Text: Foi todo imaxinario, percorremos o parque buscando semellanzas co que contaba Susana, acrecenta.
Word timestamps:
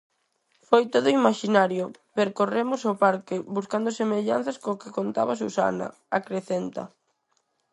Foi 0.67 0.83
todo 0.93 1.07
imaxinario, 1.19 1.85
percorremos 2.17 2.81
o 2.91 2.93
parque 3.03 3.35
buscando 3.55 3.89
semellanzas 3.99 4.57
co 4.63 4.79
que 4.81 4.95
contaba 4.97 5.39
Susana, 5.41 5.87
acrecenta. 6.19 6.83